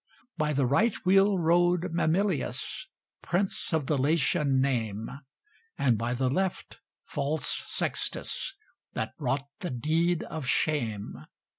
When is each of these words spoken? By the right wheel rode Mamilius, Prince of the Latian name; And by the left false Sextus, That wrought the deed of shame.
By 0.35 0.53
the 0.53 0.65
right 0.65 0.95
wheel 1.05 1.37
rode 1.37 1.93
Mamilius, 1.93 2.87
Prince 3.21 3.71
of 3.71 3.85
the 3.85 3.99
Latian 3.99 4.59
name; 4.59 5.11
And 5.77 5.95
by 5.95 6.15
the 6.15 6.27
left 6.27 6.79
false 7.05 7.61
Sextus, 7.67 8.55
That 8.93 9.13
wrought 9.19 9.45
the 9.59 9.69
deed 9.69 10.23
of 10.23 10.47
shame. 10.47 11.25